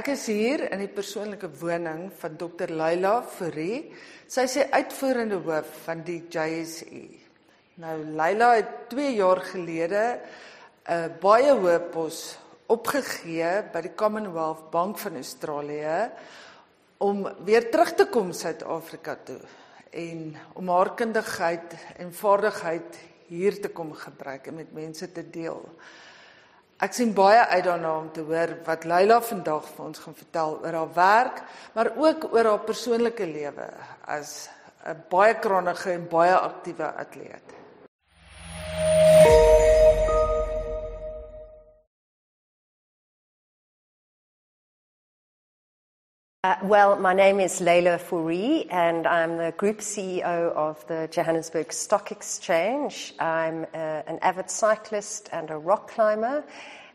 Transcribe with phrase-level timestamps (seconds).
[0.00, 2.70] Ek is hier in die persoonlike woning van Dr.
[2.72, 3.90] Leila Fourie.
[4.24, 7.02] Sy is die uitvoerende hoof van die JSE.
[7.82, 12.38] Nou Leila het 2 jaar gelede 'n uh, baie hoë pos
[12.72, 16.08] opgegee by die Commonwealth Bank van Australië
[16.98, 19.40] om weer terug te kom Suid-Afrika toe
[19.92, 22.96] en om haar kundigheid en vaardigheid
[23.28, 25.60] hier te kom gebruik en met mense te deel.
[26.80, 30.54] Ek sien baie uit daarna om te hoor wat Leila vandag vir ons gaan vertel
[30.62, 31.42] oor haar werk,
[31.76, 33.68] maar ook oor haar persoonlike lewe
[34.08, 34.48] as
[34.88, 37.59] 'n baie krangige en baie aktiewe atleet.
[46.42, 51.70] Uh, well, my name is Leila Fourie, and I'm the Group CEO of the Johannesburg
[51.70, 53.12] Stock Exchange.
[53.18, 53.76] I'm uh,
[54.06, 56.42] an avid cyclist and a rock climber,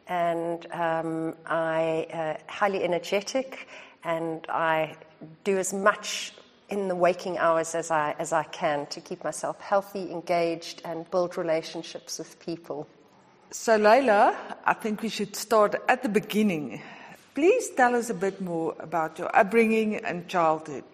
[0.07, 3.67] and um, I uh, highly energetic,
[4.03, 4.95] and I
[5.43, 6.33] do as much
[6.69, 11.07] in the waking hours as I as I can to keep myself healthy, engaged, and
[11.11, 12.87] build relationships with people.
[13.51, 16.81] So, Leila, I think we should start at the beginning.
[17.35, 20.85] Please tell us a bit more about your upbringing and childhood.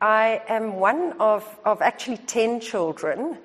[0.00, 3.38] I am one of, of actually 10 children,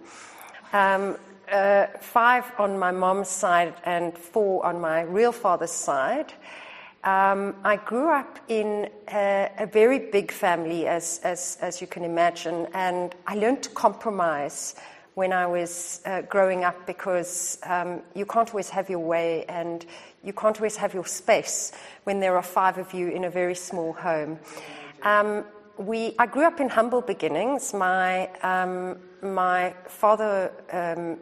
[0.74, 1.20] um,
[1.52, 6.34] uh, five on my mom's side and four on my real father's side.
[7.04, 12.04] Um, I grew up in a, a, very big family, as, as, as you can
[12.04, 14.74] imagine, and I learned to compromise
[15.16, 19.86] when I was uh, growing up because um, you can't always have your way and
[20.24, 21.74] you can't always have your space
[22.06, 24.40] when there are five of you in a very small home.
[25.04, 25.44] Um,
[25.78, 27.74] we, I grew up in humble beginnings.
[27.74, 31.18] My, um, my father, um,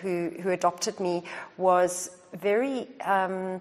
[0.00, 1.24] who, who adopted me,
[1.56, 3.60] was very, um,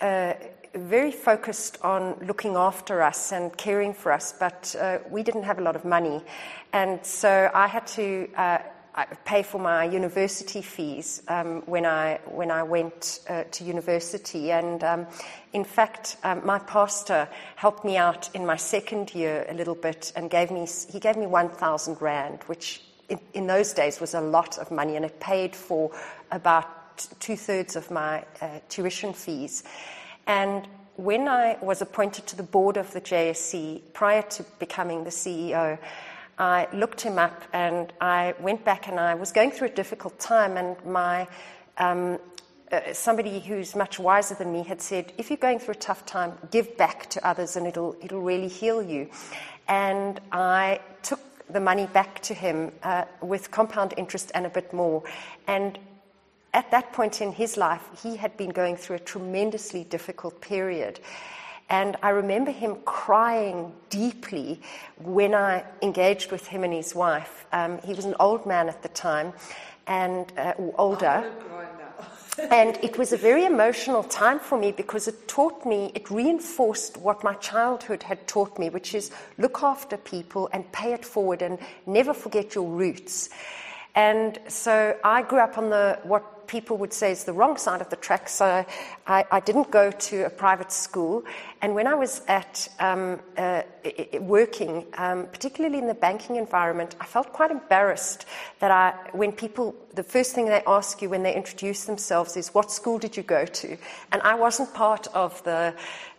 [0.00, 0.34] uh,
[0.74, 5.58] very focused on looking after us and caring for us, but uh, we didn't have
[5.58, 6.22] a lot of money.
[6.72, 8.58] And so I had to uh,
[9.04, 14.82] pay for my university fees um, when I when I went uh, to university, and
[14.82, 15.06] um,
[15.52, 20.12] in fact, um, my pastor helped me out in my second year a little bit,
[20.16, 22.80] and gave me he gave me one thousand rand, which
[23.10, 25.90] in, in, those days was a lot of money, and it paid for
[26.30, 26.66] about
[27.20, 29.62] two thirds of my uh, tuition fees,
[30.26, 30.66] and.
[30.98, 35.78] When I was appointed to the board of the JSE prior to becoming the CEO,
[36.38, 40.18] I looked him up and I went back and I was going through a difficult
[40.18, 41.26] time, and my
[41.78, 42.18] um,
[42.72, 46.04] uh, somebody who's much wiser than me had said, if you're going through a tough
[46.04, 49.08] time, give back to others and it'll, it'll really heal you.
[49.68, 54.72] And I took the money back to him uh, with compound interest and a bit
[54.72, 55.04] more.
[55.46, 55.78] And
[56.54, 60.98] at that point in his life, he had been going through a tremendously difficult period.
[61.68, 64.60] And I remember him crying deeply
[64.98, 67.46] when I engaged with him and his wife.
[67.52, 69.32] Um, he was an old man at the time,
[69.86, 71.30] and uh, older.
[72.50, 76.98] and it was a very emotional time for me because it taught me, it reinforced
[76.98, 81.42] what my childhood had taught me, which is look after people and pay it forward
[81.42, 83.30] and never forget your roots.
[83.96, 87.80] And so I grew up on the what people would say is the wrong side
[87.80, 88.28] of the track.
[88.28, 88.64] So
[89.06, 91.24] I, I didn't go to a private school.
[91.62, 93.62] And when I was at um, uh,
[94.20, 98.26] working, um, particularly in the banking environment, I felt quite embarrassed
[98.60, 102.54] that I, when people, the first thing they ask you when they introduce themselves is,
[102.54, 103.76] "What school did you go to?"
[104.12, 105.74] And I wasn't part of the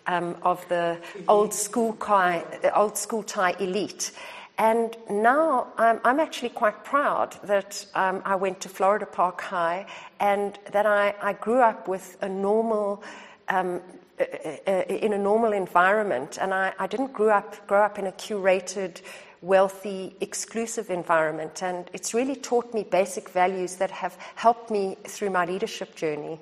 [0.07, 4.11] um, of the old school tie, old school tie elite.
[4.57, 9.85] And now um, I'm actually quite proud that um, I went to Florida Park High
[10.19, 13.03] and that I, I grew up with a normal,
[13.49, 13.81] um,
[14.19, 16.39] uh, uh, uh, in a normal environment.
[16.41, 19.01] And I, I didn't grow up, grow up in a curated,
[19.43, 21.61] wealthy, exclusive environment.
[21.61, 26.39] And it's really taught me basic values that have helped me through my leadership journey.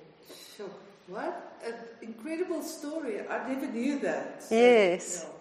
[0.56, 0.70] Sure.
[1.08, 3.28] What an incredible story.
[3.28, 4.44] I never knew that.
[4.44, 5.24] So, yes.
[5.24, 5.35] You know.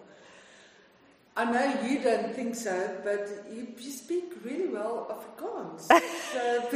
[1.37, 5.81] I know you don't think so, but you, you speak really well Afrikaans.
[6.31, 6.71] so,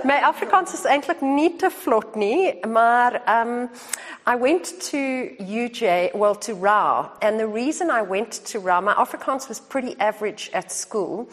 [0.04, 3.68] My Afrikaans is eintlik nie te vlot nie, maar um,
[4.26, 4.98] I went to
[5.38, 9.94] UJ, well to RAU, and the reason I went to RAU, my Afrikaans was pretty
[10.00, 11.28] average at school,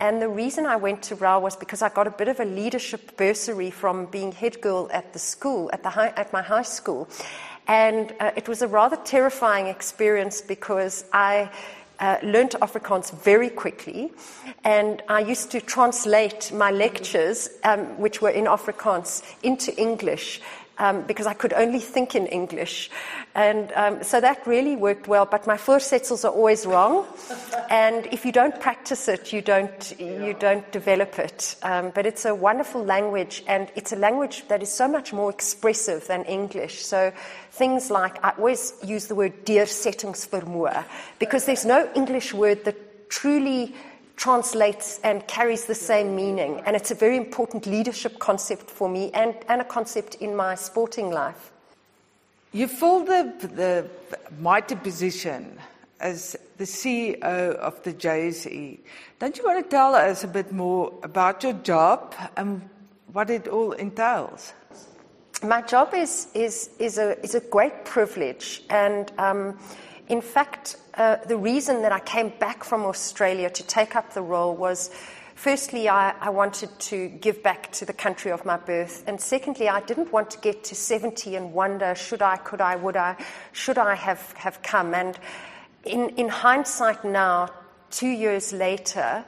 [0.00, 2.44] and the reason I went to RAU was because I got a bit of a
[2.44, 6.66] leadership bursary from being head girl at the school, at, the high, at my high
[6.66, 7.08] school.
[7.68, 11.50] And uh, it was a rather terrifying experience because I
[12.00, 14.10] uh, learned Afrikaans very quickly,
[14.64, 20.40] and I used to translate my lectures, um, which were in Afrikaans, into English
[20.78, 22.90] um, because I could only think in English.
[23.34, 25.24] And um, so that really worked well.
[25.26, 27.06] But my voorsetsels are always wrong.
[27.70, 31.56] and if you don't practice it, you don't, you don't develop it.
[31.62, 35.30] Um, but it's a wonderful language, and it's a language that is so much more
[35.30, 36.84] expressive than English.
[36.84, 37.12] So
[37.52, 40.84] things like, I always use the word deursettingsvermoë,
[41.18, 43.74] because there's no English word that truly
[44.22, 46.62] translates and carries the same meaning.
[46.64, 50.54] And it's a very important leadership concept for me and, and a concept in my
[50.54, 51.50] sporting life.
[52.52, 53.88] You fill the, the
[54.38, 55.58] mighty position
[55.98, 58.78] as the CEO of the JSE.
[59.18, 62.62] Don't you want to tell us a bit more about your job and
[63.12, 64.52] what it all entails?
[65.42, 68.62] My job is, is, is, a, is a great privilege.
[68.70, 69.58] And um,
[70.08, 74.22] in fact, uh, the reason that I came back from Australia to take up the
[74.22, 74.90] role was
[75.34, 79.02] firstly, I, I, wanted to give back to the country of my birth.
[79.06, 82.76] And secondly, I didn't want to get to 70 and wonder should I, could I,
[82.76, 83.16] would I,
[83.52, 84.94] should I have, have come.
[84.94, 85.18] And
[85.84, 87.48] in, in hindsight now,
[87.90, 89.24] two years later,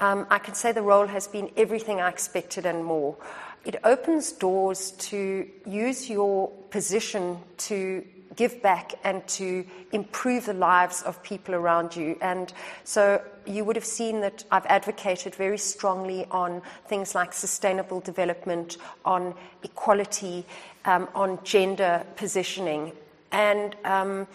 [0.00, 3.16] um, I can say the role has been everything I expected and more.
[3.64, 8.04] It opens doors to use your position to
[8.36, 12.16] give back and to improve the lives of people around you.
[12.20, 12.52] And
[12.84, 18.78] so you would have seen that I've advocated very strongly on things like sustainable development,
[19.04, 20.44] on equality,
[20.84, 22.92] um, on gender positioning.
[23.32, 24.26] And um,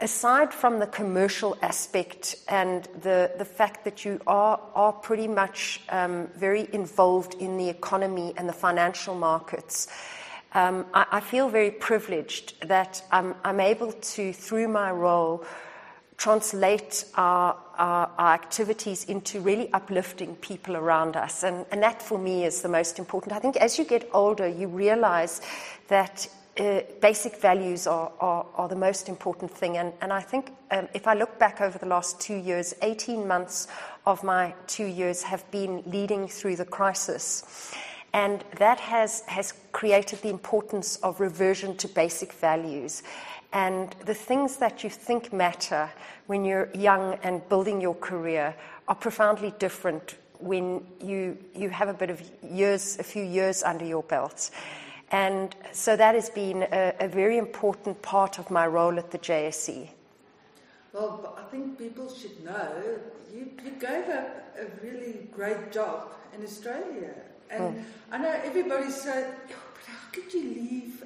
[0.00, 5.80] aside from the commercial aspect and the, the fact that you are, are pretty much
[5.90, 9.88] um, very involved in the economy and the financial markets,
[10.52, 15.44] um, I, I, feel very privileged that I'm, I'm, able to, through my role,
[16.16, 21.44] translate our, our, our, activities into really uplifting people around us.
[21.44, 23.32] And, and that, for me, is the most important.
[23.32, 25.40] I think as you get older, you realize
[25.88, 29.76] that uh, basic values are, are, are, the most important thing.
[29.76, 33.26] And, and I think um, if I look back over the last two years, 18
[33.26, 33.68] months
[34.04, 37.72] of my two years have been leading through the crisis.
[38.12, 43.02] And that has, has created the importance of reversion to basic values.
[43.52, 45.90] And the things that you think matter
[46.26, 48.54] when you're young and building your career
[48.88, 53.84] are profoundly different when you, you have a bit of years, a few years under
[53.84, 54.50] your belt.
[55.10, 59.18] And so that has been a, a very important part of my role at the
[59.18, 59.88] JSE.
[60.92, 62.98] Well, I think people should know
[63.32, 67.14] you, you gave up a really great job in Australia.
[67.50, 67.84] And mm.
[68.12, 71.04] I know everybody said, but how could you leave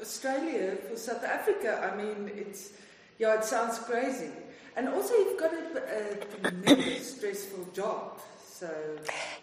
[0.00, 1.90] Australia for South Africa?
[1.92, 2.72] I mean, it's,
[3.18, 4.30] yeah, it sounds crazy.
[4.76, 8.20] And also, you've got a, a tremendous stressful job.
[8.52, 8.70] So.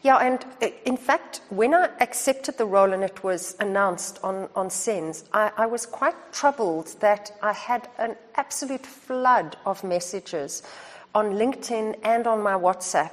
[0.01, 4.49] Yeah, and uh, in fact, when I accepted the role and it was announced on,
[4.55, 10.63] on SENS, I, I was quite troubled that I had an absolute flood of messages
[11.13, 13.11] on LinkedIn and on my WhatsApp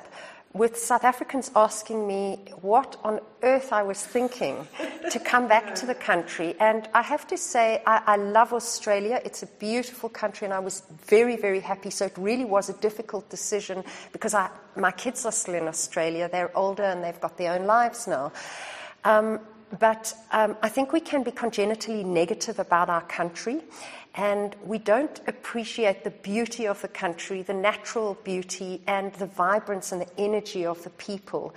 [0.53, 4.67] with South Africans asking me what on earth I was thinking
[5.11, 6.57] to come back to the country.
[6.59, 9.21] And I have to say, I, I, love Australia.
[9.25, 11.91] It's a beautiful country, and I was very, very happy.
[11.91, 16.29] So it really was a difficult decision because I, my kids are still in Australia.
[16.29, 18.33] They're older and they've got their own lives now.
[19.05, 19.39] Um,
[19.79, 23.61] but um, I think we can be congenitally negative about our country
[24.15, 29.93] and we don't appreciate the beauty of the country, the natural beauty, and the vibrance
[29.93, 31.55] and the energy of the people.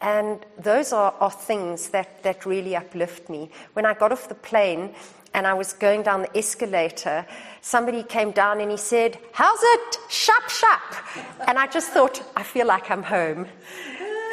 [0.00, 3.50] And those are, are things that, that really uplift me.
[3.72, 4.94] When I got off the plane
[5.32, 7.26] and I was going down the escalator,
[7.62, 9.98] somebody came down and he said, How's it?
[10.10, 10.94] Shap, shap.
[11.48, 13.46] And I just thought, I feel like I'm home.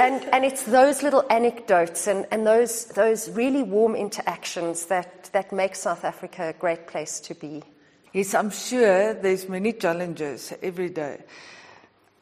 [0.01, 5.51] And, and it's those little anecdotes and, and those, those really warm interactions that, that
[5.51, 7.61] make South Africa a great place to be.
[8.11, 11.19] Yes, I'm sure there's many challenges every day.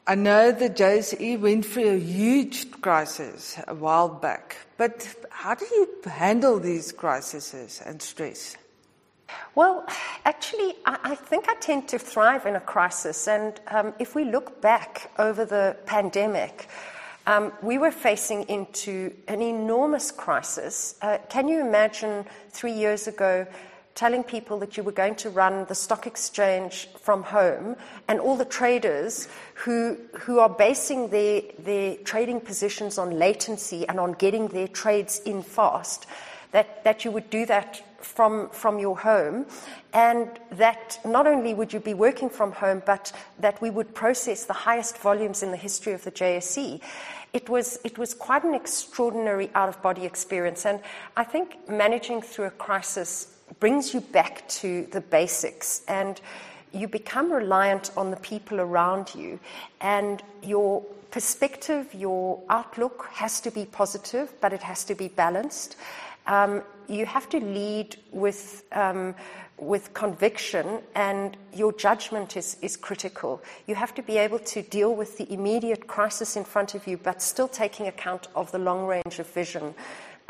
[0.06, 5.64] I know the JSE went through a huge crisis a while back, but how do
[5.64, 8.58] you handle these crises and stress?
[9.54, 9.86] Well,
[10.26, 13.26] actually, I, I, think I tend to thrive in a crisis.
[13.26, 16.68] And um, if we look back over the pandemic,
[17.26, 20.96] um, we were facing into an enormous crisis.
[21.02, 23.46] Uh, can you imagine three years ago
[23.94, 27.76] telling people that you were going to run the stock exchange from home
[28.08, 34.00] and all the traders who, who are basing their, their trading positions on latency and
[34.00, 36.06] on getting their trades in fast,
[36.52, 39.46] that, that you would do that from, from your home,
[39.92, 44.44] and that not only would you be working from home, but that we would process
[44.44, 46.80] the highest volumes in the history of the JSE.
[47.32, 50.66] it was, it was quite an extraordinary out of body experience.
[50.66, 50.80] And
[51.16, 53.28] I think managing through a crisis
[53.58, 56.20] brings you back to the basics and
[56.72, 59.40] you become reliant on the people around you
[59.80, 65.76] and your perspective, your outlook has to be positive, but it has to be balanced.
[66.30, 69.16] Um, you have to lead with, um,
[69.58, 73.42] with conviction, and your judgment is, is critical.
[73.66, 76.98] You have to be able to deal with the immediate crisis in front of you,
[76.98, 79.74] but still taking account of the long range of vision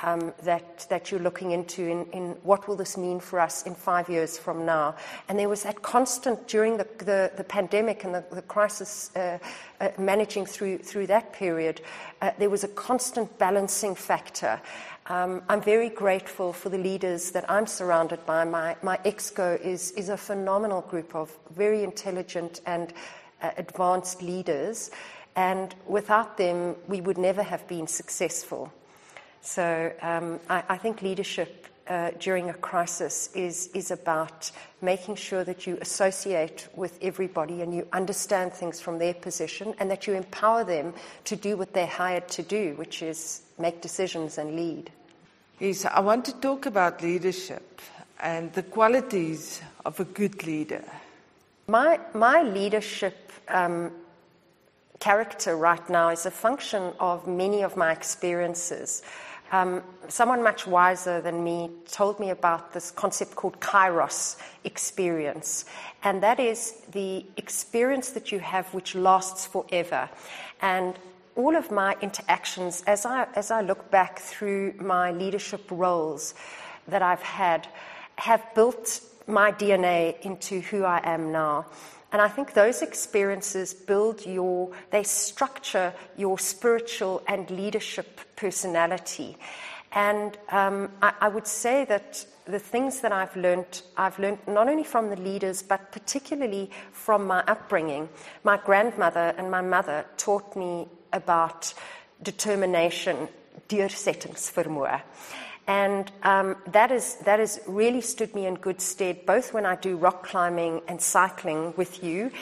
[0.03, 3.75] um, that, that you're looking into in, in what will this mean for us in
[3.75, 4.95] five years from now.
[5.29, 9.39] And there was that constant, during the, the, the pandemic and the, the crisis, uh,
[9.81, 11.81] uh, managing through, through that period,
[12.23, 14.61] uh, there was a constant balancing factor.
[15.07, 18.45] Um, I'm very grateful for the leaders that I'm surrounded by.
[18.45, 22.93] My, my EXCO is, is a phenomenal group of very intelligent and
[23.43, 24.91] uh, advanced leaders.
[25.37, 28.73] And without them, we would never have been successful.
[29.43, 34.51] So um, I, I, think leadership uh, during a crisis is, is about
[34.83, 39.91] making sure that you associate with everybody and you understand things from their position and
[39.91, 40.93] that you empower them
[41.25, 44.91] to do what they're hired to do, which is make decisions and lead.
[45.59, 47.81] Yes, I want to talk about leadership
[48.21, 50.85] and the qualities of a good leader.
[51.67, 53.91] My, my leadership um,
[55.01, 59.03] character right now is a function of many of my experiences.
[59.53, 65.65] Um, someone much wiser than me told me about this concept called kairos experience.
[66.05, 70.09] And that is the experience that you have which lasts forever.
[70.63, 70.95] And
[71.35, 76.35] all of my interactions, as I, as I look back through my leadership roles
[76.87, 77.67] that I've had,
[78.17, 81.67] have built my DNA into who I am now.
[82.13, 89.37] And I think those experiences build your, they structure your spiritual and leadership personality.
[89.93, 94.69] And um, I, I, would say that the things that I've learned, I've learned not
[94.69, 98.09] only from the leaders, but particularly from my upbringing.
[98.45, 101.75] My grandmother and my mother taught me about
[102.23, 103.29] determination,
[103.69, 105.01] deursettingsvermoë.
[105.71, 109.77] And um, that, is, that has really stood me in good stead, both when I
[109.77, 112.33] do rock climbing and cycling with you,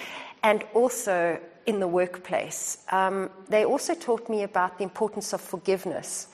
[0.42, 2.78] and also in the workplace.
[2.90, 6.28] Um, they also taught me about the importance of forgiveness.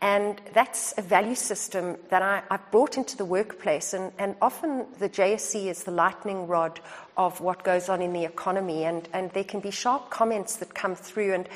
[0.00, 3.94] And that's a value system that I, I brought into the workplace.
[3.94, 6.80] And, and, often the JSE is the lightning rod
[7.16, 8.86] of what goes on in the economy.
[8.86, 11.32] And, and there can be sharp comments that come through.
[11.32, 11.48] And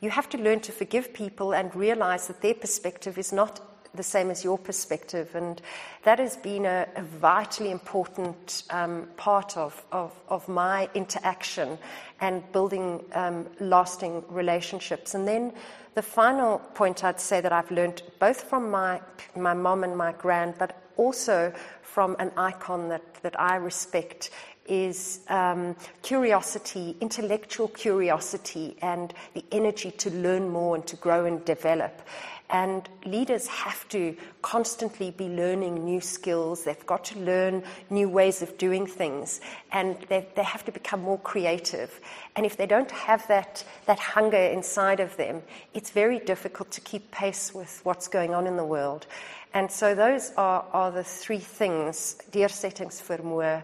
[0.00, 3.60] you have to learn to forgive people and realize that their perspective is not
[3.94, 5.34] the same as your perspective.
[5.34, 5.60] And
[6.04, 11.78] that has been a, a vitally important um, part of, of, of, my interaction
[12.20, 15.14] and building um, lasting relationships.
[15.14, 15.52] And then
[15.94, 19.00] the final point I'd say that I've learned both from my,
[19.36, 24.30] my mom and my grand, but also from an icon that, that I respect
[24.66, 31.44] is um, curiosity, intellectual curiosity, and the energy to learn more and to grow and
[31.44, 32.00] develop.
[32.52, 36.64] And leaders have to constantly be learning new skills.
[36.64, 39.40] They've got to learn new ways of doing things.
[39.72, 41.98] And they, they have to become more creative.
[42.36, 45.42] And if they don't have that, that hunger inside of them,
[45.72, 49.06] it's very difficult to keep pace with what's going on in the world.
[49.54, 53.62] And so those are, are the three things, deursettingsvermoë,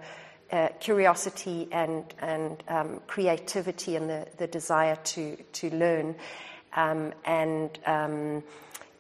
[0.51, 6.15] uh, curiosity and, and um, creativity and the, the desire to, to learn.
[6.75, 8.43] Um, and um,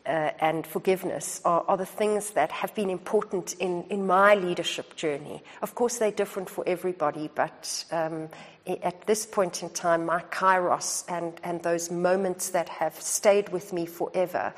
[0.09, 4.97] uh, and forgiveness are, are, the things that have been important in, in my leadership
[4.97, 5.43] journey.
[5.61, 8.31] Of course, they're different for everybody, but um,
[8.67, 13.73] at this point in time, my kairos and, and those moments that have stayed with
[13.75, 14.55] me forever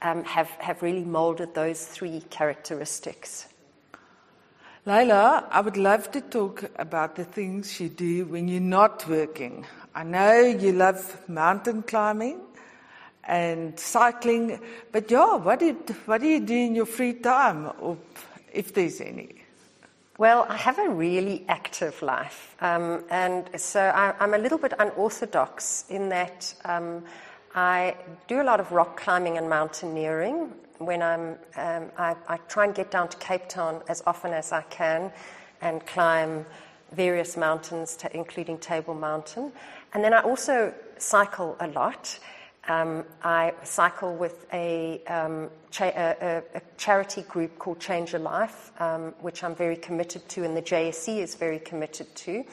[0.00, 3.48] um, have, have really molded those three characteristics.
[4.86, 9.66] Leila, I would love to talk about the things you do when you're not working.
[9.94, 12.40] I know you love mountain climbing
[13.26, 14.60] and cycling.
[14.92, 15.74] But yeah, what do, you,
[16.06, 17.70] what do you do in your free time,
[18.52, 19.44] if there's any?
[20.16, 22.54] Well, I have a really active life.
[22.60, 27.02] Um, and so I, am a little bit unorthodox in that um,
[27.52, 27.96] I
[28.28, 30.52] do a lot of rock climbing and mountaineering.
[30.78, 34.52] When I'm, um, I, I try and get down to Cape Town as often as
[34.52, 35.10] I can
[35.60, 36.46] and climb
[36.92, 39.50] various mountains, including Table Mountain.
[39.94, 42.18] And then I also cycle a lot.
[42.66, 48.72] Um, I cycle with a, um, cha- a, a, charity group called Change a Life,
[48.80, 52.44] um, which I'm very committed to, and the JSE is very committed to.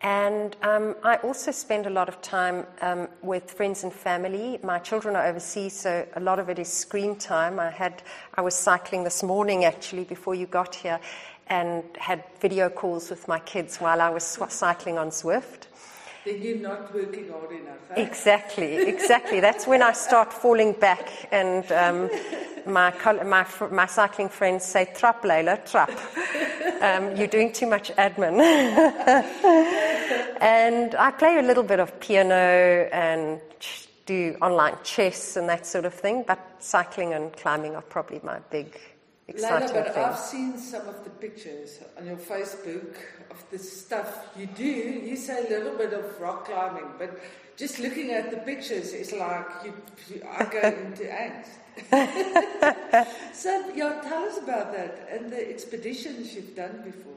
[0.00, 4.58] And um, I also spend a lot of time um, with friends and family.
[4.62, 7.60] My children are overseas, so a lot of it is screen time.
[7.60, 8.02] I had
[8.34, 11.00] I was cycling this morning actually before you got here,
[11.48, 15.67] and had video calls with my kids while I was cycling on Zwift.
[16.28, 17.78] Then you're not working hard enough.
[17.96, 19.40] Exactly, exactly.
[19.40, 22.10] That's when I start falling back, and um,
[22.66, 22.92] my,
[23.24, 25.90] my, my cycling friends say, Trap, Leila, trap.
[26.82, 28.40] Um, you're doing too much admin.
[30.40, 33.40] and I play a little bit of piano and
[34.04, 38.38] do online chess and that sort of thing, but cycling and climbing are probably my
[38.50, 38.78] big
[39.28, 40.06] exciting but things.
[40.06, 42.96] I've seen some of the pictures on your Facebook
[43.38, 44.64] of the stuff you do.
[44.64, 47.20] You say a little bit of rock climbing, but
[47.56, 49.74] just looking at the pictures is like you,
[50.08, 51.48] you are going into angst.
[53.34, 57.12] so, yeah, tell us about that and the expeditions you've done before.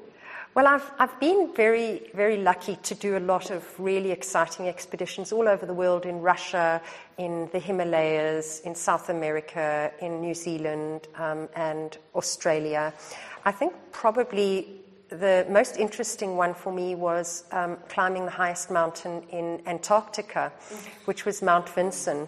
[0.54, 5.32] Well, I've, I've been very, very lucky to do a lot of really exciting expeditions
[5.32, 6.82] all over the world in Russia,
[7.18, 12.94] in the Himalayas, in South America, in New Zealand, um, and Australia.
[13.46, 19.22] I think probably the most interesting one for me was um, climbing the highest mountain
[19.30, 20.52] in Antarctica,
[21.06, 22.28] which was Mount Vinson.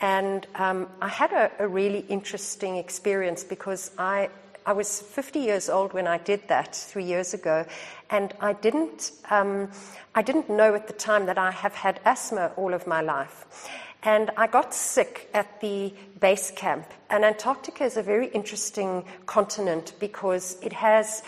[0.00, 4.30] And um, I had a, a really interesting experience because I
[4.68, 7.64] I was 50 years old when I did that three years ago,
[8.10, 9.70] and I didn't, um,
[10.14, 13.66] I didn't know at the time that I have had asthma all of my life.
[14.02, 16.84] And I got sick at the base camp.
[17.08, 21.22] And Antarctica is a very interesting continent because it has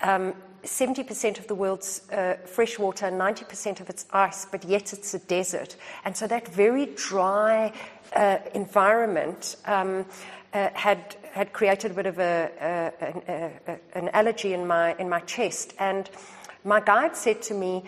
[0.00, 0.34] um,
[0.64, 5.14] 70% of the world's uh, fresh water and 90% of its ice, but yet it's
[5.14, 5.76] a desert.
[6.04, 7.72] And so that very dry
[8.14, 10.04] uh, environment um,
[10.52, 15.08] uh, had had created a bit of a, a, a, an allergy in my in
[15.08, 16.08] my chest, and
[16.64, 17.84] my guide said to me,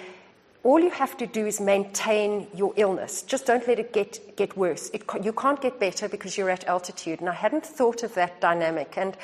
[0.65, 3.23] "All you have to do is maintain your illness.
[3.23, 4.91] Just don't let it get get worse.
[4.93, 8.41] It, you can't get better because you're at altitude." And I hadn't thought of that
[8.41, 9.17] dynamic, and.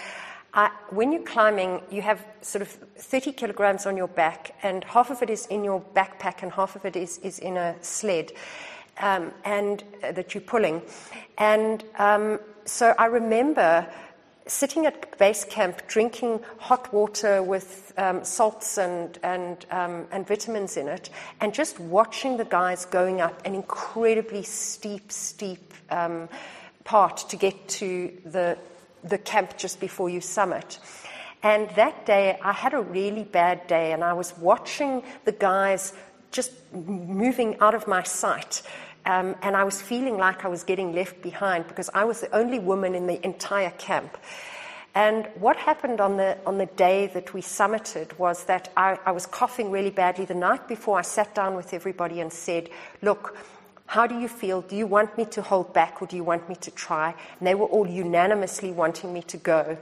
[0.55, 5.11] I, when you're climbing, you have sort of 30 kilograms on your back, and half
[5.11, 8.31] of it is in your backpack, and half of it is, is in a sled
[9.01, 10.81] um, and uh, that you're pulling.
[11.39, 13.87] And um, so I remember
[14.47, 20.77] sitting at base camp drinking hot water with um, salts and, and, um, and vitamins
[20.77, 26.29] in it, and just watching the guys going up an incredibly steep, steep um,
[26.85, 28.57] part to get to the,
[29.05, 30.79] the camp just before you summit.
[31.43, 35.93] And that day, I had a really bad day, and I was watching the guys
[36.31, 38.63] just moving out of my sight.
[39.07, 42.35] Um, and I was feeling like I was getting left behind because I was the
[42.35, 44.17] only woman in the entire camp.
[44.95, 49.11] And what happened on the, on the day that we summited was that I, I
[49.11, 50.25] was coughing really badly.
[50.25, 52.71] The night before, I sat down with everybody and said,
[53.03, 53.37] Look,
[53.95, 54.61] how do you feel?
[54.61, 57.15] Do you want me to hold back or do you want me to try?
[57.39, 59.79] And they were all unanimously wanting me to go.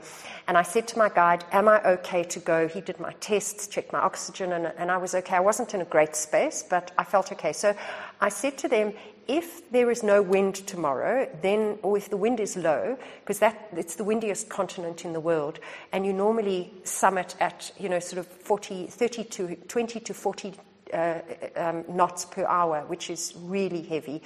[0.47, 2.69] And I said to my guide, Am I okay to go?
[2.69, 5.37] He did my tests, checked my oxygen, and, and I was okay.
[5.37, 7.55] I wasn't in a great space, but I felt okay.
[7.55, 7.75] So
[8.21, 8.93] I said to them,
[9.29, 13.71] if there is no wind tomorrow, then, or if the wind is low, because that
[13.75, 15.59] it's the windiest continent in the world,
[15.91, 20.53] and you normally summit at you know sort of 40, 30 to 20 to 40
[20.93, 21.21] uh,
[21.57, 24.23] um, knots per hour, which is really heavy.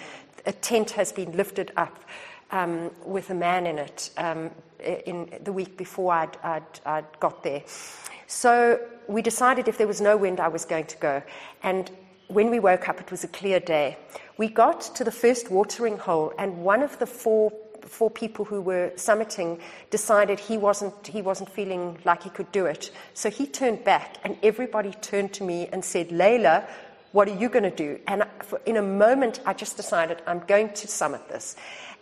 [0.46, 1.98] A tent has been lifted up
[2.50, 4.50] um, with a man in it um,
[4.80, 7.62] in the week before I'd, I'd, I'd got there.
[8.26, 11.22] So we decided if there was no wind, I was going to go.
[11.62, 11.90] And
[12.28, 13.96] when we woke up, it was a clear day.
[14.36, 17.52] We got to the first watering hole, and one of the four
[17.86, 22.66] four people who were summiting decided he wasn't he wasn't feeling like he could do
[22.66, 22.90] it.
[23.14, 26.66] So he turned back, and everybody turned to me and said, Leila,
[27.12, 28.24] what are you going to do?" And
[28.66, 31.56] in a moment, I just decided I'm going to summit this.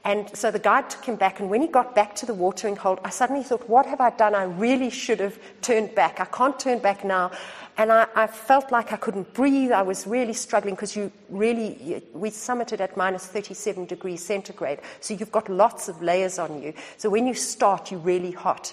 [0.07, 2.77] And so the guide took him back, and when he got back to the watering
[2.77, 4.35] hole, I suddenly thought, What have I done?
[4.35, 6.20] I really should have turned back.
[6.20, 7.31] I can't turn back now.
[7.77, 9.73] And I, I felt like I couldn't breathe.
[9.73, 14.79] I was really struggling because you really, we summited at minus 37 degrees centigrade.
[15.01, 16.73] So you've got lots of layers on you.
[16.99, 18.73] So when you start, you're really hot.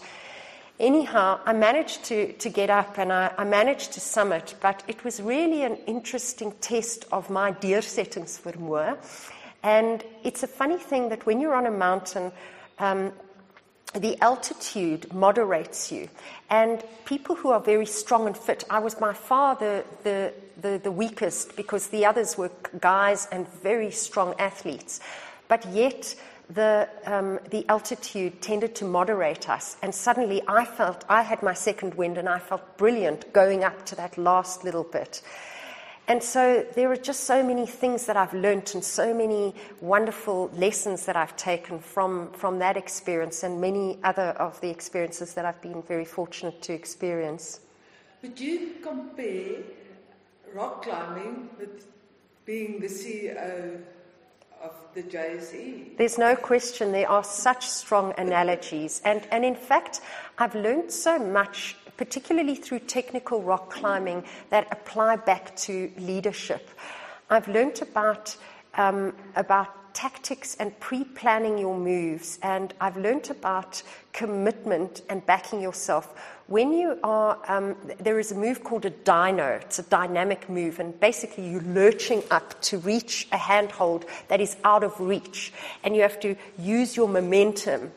[0.80, 5.04] Anyhow, I managed to, to get up and I, I managed to summit, but it
[5.04, 8.98] was really an interesting test of my deursettingsvermoë.
[9.64, 12.32] And it's a funny thing that when you're on a mountain,
[12.80, 13.14] um,
[13.94, 16.10] the altitude moderates you.
[16.50, 20.80] And people who are very strong and fit, I was by far the, the, the,
[20.84, 25.00] the, weakest because the others were guys and very strong athletes.
[25.48, 26.16] But yet,
[26.50, 29.78] the, um, the altitude tended to moderate us.
[29.82, 33.86] And suddenly I felt I had my second wind and I felt brilliant going up
[33.88, 35.22] to that last little bit.
[36.08, 40.50] And so there are just so many things that I've learnt and so many wonderful
[40.54, 45.46] lessons that I've taken from, from that experience and many other of the experiences that
[45.46, 47.62] I've been very fortunate to experience.
[48.22, 49.60] Would you compare
[50.54, 51.88] rock climbing with
[52.46, 53.82] being the CEO
[54.62, 55.98] of the JSE?
[55.98, 59.02] There's no question there are such strong analogies.
[59.06, 60.02] And, and in fact,
[60.38, 66.68] I've learned so much particularly through technical rock climbing that apply back to leadership.
[67.30, 68.36] I've learnt about,
[68.74, 73.84] um, about tactics and pre planning your moves, and I've learnt about
[74.14, 76.12] commitment and backing yourself.
[76.48, 80.80] When you are, um, there is a move called a dyno, it's a dynamic move,
[80.80, 85.96] and basically you're lurching up to reach a handhold that is out of reach, and
[85.96, 87.92] you have to use your momentum.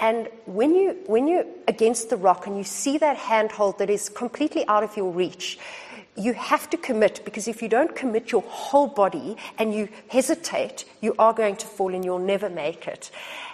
[0.00, 4.08] And when, you, when you're against the rock and you see that handhold that is
[4.08, 5.58] completely out of your reach,
[6.16, 10.84] you have to commit because if you don't commit your whole body and you hesitate,
[11.00, 13.10] you are going to fall and you'll never make it.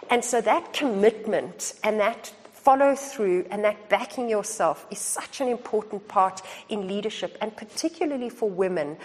[0.09, 5.49] And so that commitment and that follow through and that backing yourself is such an
[5.49, 8.97] important part in leadership and particularly for women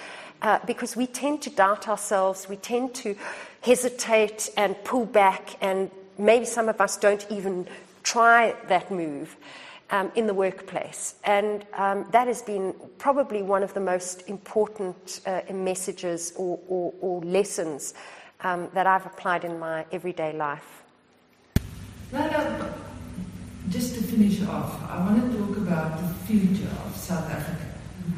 [0.41, 3.15] uh, because we tend to doubt ourselves, we tend to
[3.61, 7.67] hesitate and pull back and maybe some of us don't even
[8.03, 9.35] try that move
[9.89, 11.15] um, in the workplace.
[11.23, 16.93] And um, that has been probably one of the most important uh, messages or, or,
[17.01, 17.93] or lessons
[18.41, 20.83] um, that I've applied in my everyday life.
[22.11, 22.73] Leila,
[23.69, 27.67] just to finish off, I want to talk about the future of South Africa.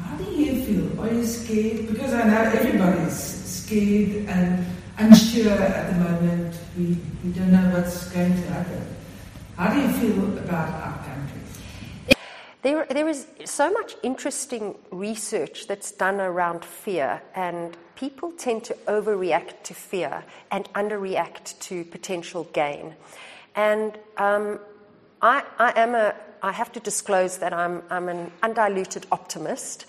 [0.02, 1.00] How do you feel?
[1.00, 1.88] Are you scared?
[1.88, 4.66] Because I know everybody's scared and
[4.98, 6.43] unsure at the moment.
[6.76, 8.84] We, we don't know what's going to happen.
[9.56, 11.40] How do you feel about our country?
[12.62, 18.74] There, there is so much interesting research that's done around fear, and people tend to
[18.88, 22.94] overreact to fear and underreact to potential gain.
[23.54, 24.58] And um,
[25.22, 29.86] I, I, am a, I have to disclose that I'm, I'm an undiluted optimist,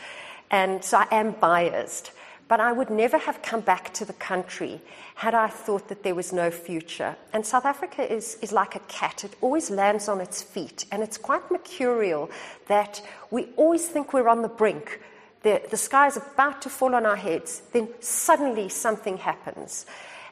[0.52, 2.12] and so I am biased.
[2.47, 4.79] But I would never have come back to the country
[5.15, 7.15] had I thought that there was no future.
[7.34, 10.86] And South Africa is, is like a cat, it always lands on its feet.
[10.91, 12.29] And it's quite mercurial
[12.67, 15.01] that we always think we're on the brink.
[15.41, 19.86] The, the sky is about to fall on our heads, then suddenly something happens.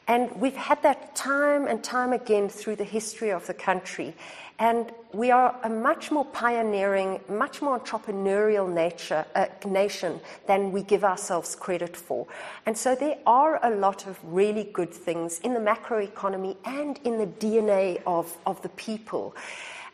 [0.08, 4.14] And we've had that time and time again through the history of the country.
[4.60, 10.84] And we are a much more pioneering, much more entrepreneurial nature, uh, nation than we
[10.84, 12.28] give ourselves credit for.
[12.66, 17.18] And so there are a lot of really good things in the macroeconomy and in
[17.18, 19.36] the DNA of, of the people.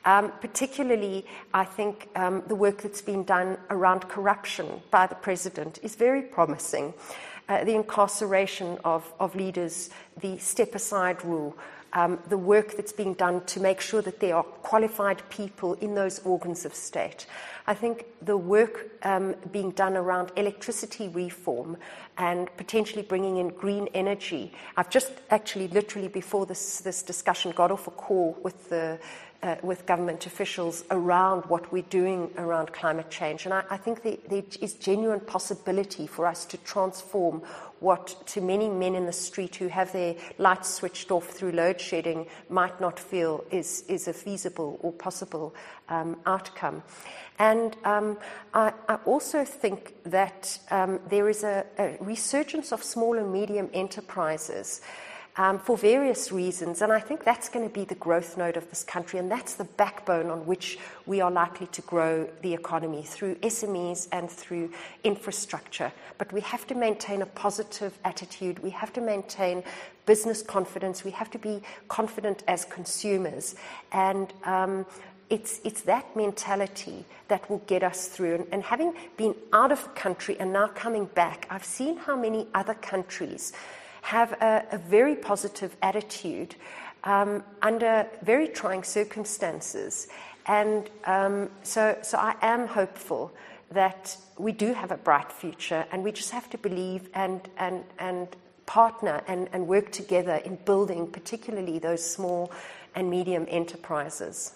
[0.06, 5.80] Um, particularly, I think um, the work that's been done around corruption by the president
[5.84, 6.94] is very promising.
[7.50, 9.90] Uh, the incarceration of, of leaders,
[10.22, 11.58] the step aside rule,
[11.94, 15.96] um, the work that's being done to make sure that there are qualified people in
[15.96, 17.26] those organs of state.
[17.68, 21.78] I think the work um, being done around electricity reform
[22.18, 24.52] and potentially bringing in green energy.
[24.76, 29.00] I've just actually, literally before this, this discussion, got off a call with the
[29.42, 33.46] uh, with government officials around what we're doing around climate change.
[33.46, 37.42] And I, I think there, there is genuine possibility for us to transform
[37.80, 41.80] what to many men in the street who have their lights switched off through load
[41.80, 45.56] shedding might not feel is, is a feasible or possible
[45.88, 46.84] um, outcome.
[47.38, 48.18] And um,
[48.54, 53.70] I, I, also think that um, there is a, a resurgence of small and medium
[53.74, 54.82] enterprises
[55.40, 56.82] um, for various reasons.
[56.82, 59.54] And I think that's going to be the growth node of this country, and that's
[59.54, 64.70] the backbone on which we are likely to grow the economy through SMEs and through
[65.06, 65.94] infrastructure.
[66.18, 69.64] But we have to maintain a positive attitude, we have to maintain
[70.06, 73.56] business confidence, we have to be confident as consumers.
[73.94, 74.86] And um,
[75.30, 78.36] it's, it's that mentality that will get us through.
[78.36, 82.18] And, and, having been out of the country and now coming back, I've seen how
[82.18, 83.54] many other countries
[84.10, 86.56] have a, a very positive attitude
[87.04, 90.08] um, under very trying circumstances.
[90.48, 93.32] And um, so, so I am hopeful
[93.72, 97.84] that we do have a bright future, and we just have to believe and, and,
[98.00, 98.28] and
[98.66, 102.52] partner and, and work together in building, particularly those small
[102.96, 104.54] and medium enterprises.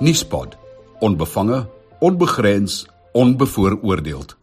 [0.00, 0.54] Nuuspot,
[1.02, 1.66] onbevange,
[2.00, 4.34] onbegrens, onbevooroordeeld.